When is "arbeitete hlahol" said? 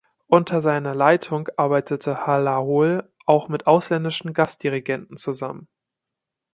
1.57-3.07